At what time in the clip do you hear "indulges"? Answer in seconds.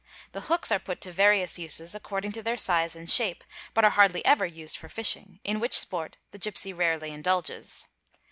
7.11-7.87